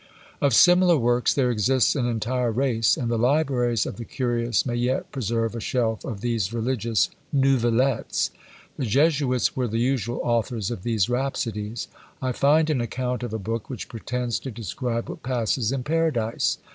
[0.41, 4.73] Of similar works there exists an entire race, and the libraries of the curious may
[4.73, 8.31] yet preserve a shelf of these religious nouvellettes.
[8.79, 11.87] The Jesuits were the usual authors of these rhapsodies.
[12.19, 16.57] I find an account of a book which pretends to describe what passes in Paradise.